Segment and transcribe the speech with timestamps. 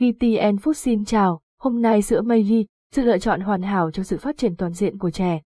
[0.00, 4.18] VTN Food xin chào, hôm nay sữa Meiji, sự lựa chọn hoàn hảo cho sự
[4.18, 5.40] phát triển toàn diện của trẻ.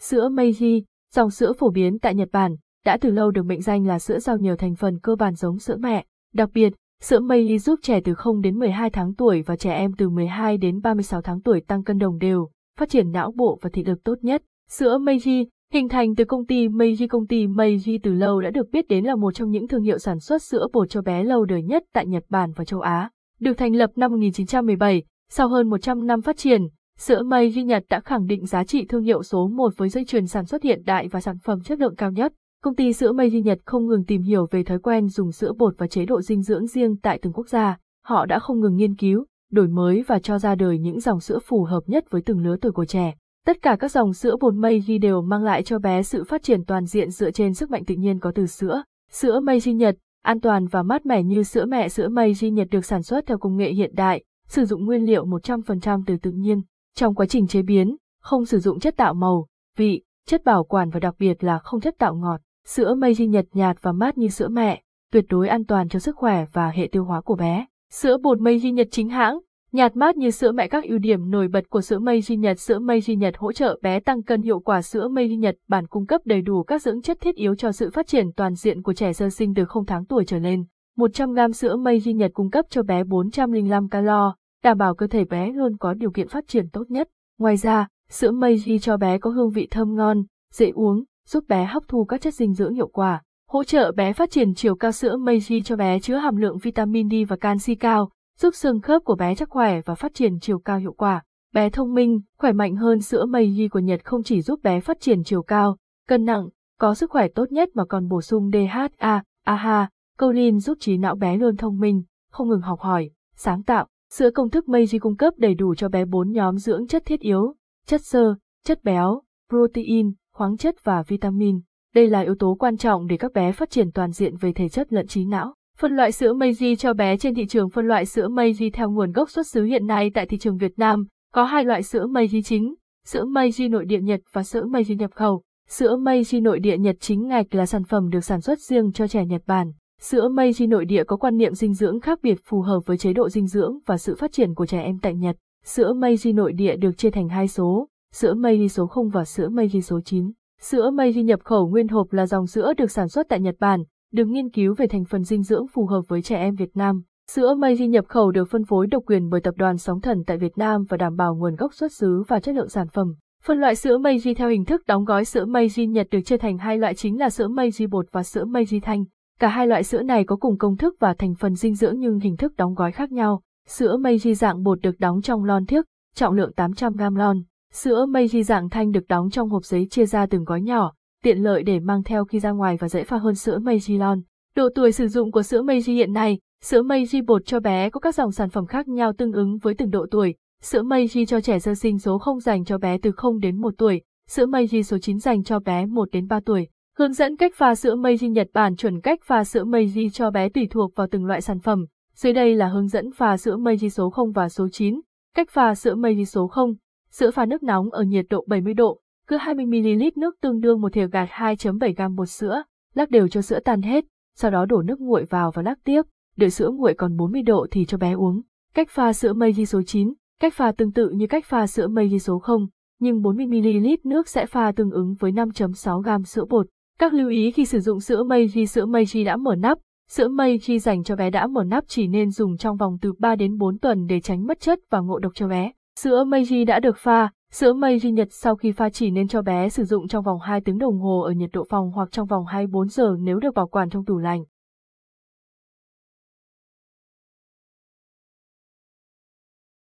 [0.00, 0.82] Sữa Meiji,
[1.14, 4.18] dòng sữa phổ biến tại Nhật Bản, đã từ lâu được mệnh danh là sữa
[4.18, 6.04] giàu nhiều thành phần cơ bản giống sữa mẹ.
[6.34, 9.92] Đặc biệt, sữa Meiji giúp trẻ từ 0 đến 12 tháng tuổi và trẻ em
[9.98, 13.70] từ 12 đến 36 tháng tuổi tăng cân đồng đều, phát triển não bộ và
[13.72, 14.42] thị lực tốt nhất.
[14.68, 18.70] Sữa Meiji, hình thành từ công ty Meiji Công ty Meiji từ lâu đã được
[18.72, 21.44] biết đến là một trong những thương hiệu sản xuất sữa bột cho bé lâu
[21.44, 23.10] đời nhất tại Nhật Bản và châu Á.
[23.40, 26.62] Được thành lập năm 1917, sau hơn 100 năm phát triển,
[26.98, 30.04] sữa mây ghi Nhật đã khẳng định giá trị thương hiệu số 1 với dây
[30.04, 32.32] chuyền sản xuất hiện đại và sản phẩm chất lượng cao nhất.
[32.62, 35.52] Công ty sữa mây ghi Nhật không ngừng tìm hiểu về thói quen dùng sữa
[35.58, 37.78] bột và chế độ dinh dưỡng riêng tại từng quốc gia.
[38.04, 41.38] Họ đã không ngừng nghiên cứu, đổi mới và cho ra đời những dòng sữa
[41.44, 43.14] phù hợp nhất với từng lứa tuổi của trẻ.
[43.46, 46.64] Tất cả các dòng sữa bột Meiji đều mang lại cho bé sự phát triển
[46.64, 48.82] toàn diện dựa trên sức mạnh tự nhiên có từ sữa.
[49.10, 52.68] Sữa Meiji Nhật an toàn và mát mẻ như sữa mẹ sữa mây di Nhật
[52.70, 56.30] được sản xuất theo công nghệ hiện đại, sử dụng nguyên liệu 100% từ tự
[56.30, 56.62] nhiên.
[56.94, 60.90] Trong quá trình chế biến, không sử dụng chất tạo màu, vị, chất bảo quản
[60.90, 62.40] và đặc biệt là không chất tạo ngọt.
[62.66, 65.98] Sữa mây di Nhật nhạt và mát như sữa mẹ, tuyệt đối an toàn cho
[65.98, 67.66] sức khỏe và hệ tiêu hóa của bé.
[67.92, 69.38] Sữa bột mây di Nhật chính hãng,
[69.72, 72.78] Nhạt mát như sữa mẹ các ưu điểm nổi bật của sữa Meiji Nhật Sữa
[72.78, 76.20] Meiji Nhật hỗ trợ bé tăng cân hiệu quả Sữa Meiji Nhật bản cung cấp
[76.24, 79.12] đầy đủ các dưỡng chất thiết yếu cho sự phát triển toàn diện của trẻ
[79.12, 80.64] sơ sinh từ 0 tháng tuổi trở lên.
[80.98, 85.52] 100g sữa Meiji Nhật cung cấp cho bé 405 calo, đảm bảo cơ thể bé
[85.52, 87.08] luôn có điều kiện phát triển tốt nhất.
[87.38, 91.64] Ngoài ra, sữa Meiji cho bé có hương vị thơm ngon, dễ uống, giúp bé
[91.64, 93.22] hấp thu các chất dinh dưỡng hiệu quả.
[93.48, 97.10] Hỗ trợ bé phát triển chiều cao sữa Meiji cho bé chứa hàm lượng vitamin
[97.10, 100.58] D và canxi cao, giúp xương khớp của bé chắc khỏe và phát triển chiều
[100.58, 101.22] cao hiệu quả.
[101.52, 105.00] Bé thông minh, khỏe mạnh hơn sữa Meiji của Nhật không chỉ giúp bé phát
[105.00, 105.76] triển chiều cao,
[106.08, 109.88] cân nặng, có sức khỏe tốt nhất mà còn bổ sung DHA, AHA,
[110.20, 113.86] choline giúp trí não bé luôn thông minh, không ngừng học hỏi, sáng tạo.
[114.12, 117.20] Sữa công thức Meiji cung cấp đầy đủ cho bé bốn nhóm dưỡng chất thiết
[117.20, 117.54] yếu,
[117.86, 121.60] chất xơ, chất béo, protein, khoáng chất và vitamin.
[121.94, 124.68] Đây là yếu tố quan trọng để các bé phát triển toàn diện về thể
[124.68, 125.54] chất lẫn trí não.
[125.80, 129.12] Phân loại sữa Meiji cho bé trên thị trường phân loại sữa Meiji theo nguồn
[129.12, 132.42] gốc xuất xứ hiện nay tại thị trường Việt Nam, có hai loại sữa Meiji
[132.42, 132.74] chính,
[133.06, 135.42] sữa Meiji nội địa Nhật và sữa Meiji nhập khẩu.
[135.68, 139.08] Sữa Meiji nội địa Nhật chính ngạch là sản phẩm được sản xuất riêng cho
[139.08, 139.72] trẻ Nhật Bản.
[140.00, 143.12] Sữa Meiji nội địa có quan niệm dinh dưỡng khác biệt phù hợp với chế
[143.12, 145.36] độ dinh dưỡng và sự phát triển của trẻ em tại Nhật.
[145.64, 149.48] Sữa Meiji nội địa được chia thành hai số, sữa Meiji số 0 và sữa
[149.48, 150.30] Meiji số 9.
[150.60, 153.82] Sữa Meiji nhập khẩu nguyên hộp là dòng sữa được sản xuất tại Nhật Bản,
[154.12, 157.02] được nghiên cứu về thành phần dinh dưỡng phù hợp với trẻ em Việt Nam.
[157.30, 160.38] Sữa Meiji nhập khẩu được phân phối độc quyền bởi tập đoàn Sóng Thần tại
[160.38, 163.14] Việt Nam và đảm bảo nguồn gốc xuất xứ và chất lượng sản phẩm.
[163.44, 166.58] Phân loại sữa Meiji theo hình thức đóng gói sữa Meiji Nhật được chia thành
[166.58, 169.04] hai loại chính là sữa Meiji bột và sữa Meiji thanh.
[169.40, 172.20] Cả hai loại sữa này có cùng công thức và thành phần dinh dưỡng nhưng
[172.20, 173.42] hình thức đóng gói khác nhau.
[173.68, 175.84] Sữa Meiji dạng bột được đóng trong lon thiếc,
[176.14, 177.42] trọng lượng 800g lon.
[177.72, 180.92] Sữa Meiji dạng thanh được đóng trong hộp giấy chia ra từng gói nhỏ,
[181.24, 184.20] tiện lợi để mang theo khi ra ngoài và dễ pha hơn sữa Meiji Lon.
[184.56, 188.00] Độ tuổi sử dụng của sữa Meiji hiện nay, sữa Meiji bột cho bé có
[188.00, 190.34] các dòng sản phẩm khác nhau tương ứng với từng độ tuổi.
[190.62, 193.74] Sữa Meiji cho trẻ sơ sinh số 0 dành cho bé từ 0 đến 1
[193.78, 196.68] tuổi, sữa Meiji số 9 dành cho bé 1 đến 3 tuổi.
[196.98, 200.48] Hướng dẫn cách pha sữa Meiji Nhật Bản chuẩn cách pha sữa Meiji cho bé
[200.48, 201.84] tùy thuộc vào từng loại sản phẩm.
[202.14, 205.00] Dưới đây là hướng dẫn pha sữa Meiji số 0 và số 9.
[205.34, 206.74] Cách pha sữa Meiji số 0.
[207.10, 210.92] Sữa pha nước nóng ở nhiệt độ 70 độ, cứ 20ml nước tương đương một
[210.92, 212.62] thìa gạt 2.7 gam bột sữa,
[212.94, 214.04] lắc đều cho sữa tan hết,
[214.36, 216.02] sau đó đổ nước nguội vào và lắc tiếp,
[216.36, 218.42] đợi sữa nguội còn 40 độ thì cho bé uống.
[218.74, 221.88] Cách pha sữa mây ghi số 9, cách pha tương tự như cách pha sữa
[221.88, 222.66] mây ghi số 0,
[223.00, 226.66] nhưng 40ml nước sẽ pha tương ứng với 5.6 gam sữa bột.
[226.98, 229.78] Các lưu ý khi sử dụng sữa mây ghi Sữa mây ghi đã mở nắp,
[230.08, 233.12] sữa mây ghi dành cho bé đã mở nắp chỉ nên dùng trong vòng từ
[233.18, 235.72] 3 đến 4 tuần để tránh mất chất và ngộ độc cho bé.
[235.98, 239.42] Sữa Meiji đã được pha, Sữa mây ghi nhật sau khi pha chỉ nên cho
[239.42, 242.26] bé sử dụng trong vòng 2 tiếng đồng hồ ở nhiệt độ phòng hoặc trong
[242.26, 244.44] vòng 24 giờ nếu được bảo quản trong tủ lạnh.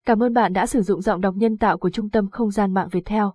[0.06, 2.74] Cảm ơn bạn đã sử dụng giọng đọc nhân tạo của Trung tâm Không gian
[2.74, 3.34] mạng Việt Theo.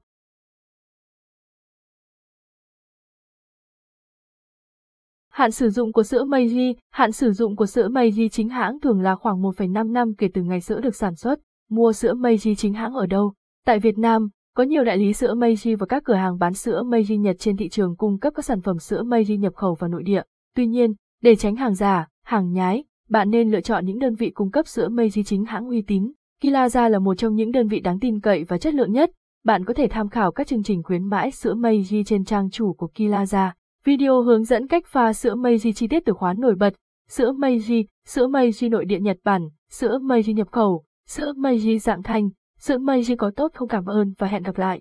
[5.29, 9.01] Hạn sử dụng của sữa Meiji Hạn sử dụng của sữa Meiji chính hãng thường
[9.01, 11.41] là khoảng 1,5 năm kể từ ngày sữa được sản xuất.
[11.69, 13.35] Mua sữa Meiji chính hãng ở đâu?
[13.67, 16.83] Tại Việt Nam, có nhiều đại lý sữa Meiji và các cửa hàng bán sữa
[16.83, 19.89] Meiji Nhật trên thị trường cung cấp các sản phẩm sữa Meiji nhập khẩu vào
[19.89, 20.23] nội địa.
[20.55, 24.31] Tuy nhiên, để tránh hàng giả, hàng nhái, bạn nên lựa chọn những đơn vị
[24.31, 26.13] cung cấp sữa Meiji chính hãng uy tín.
[26.43, 29.11] Kilaza là một trong những đơn vị đáng tin cậy và chất lượng nhất.
[29.45, 32.73] Bạn có thể tham khảo các chương trình khuyến mãi sữa Meiji trên trang chủ
[32.73, 33.51] của Kilaza.
[33.85, 36.75] Video hướng dẫn cách pha sữa Meiji chi tiết từ khóa nổi bật.
[37.09, 42.03] Sữa Meiji, sữa Meiji nội địa Nhật Bản, sữa Meiji nhập khẩu, sữa Meiji dạng
[42.03, 42.29] thanh,
[42.67, 44.81] dự mây chỉ có tốt không cảm ơn và hẹn gặp lại.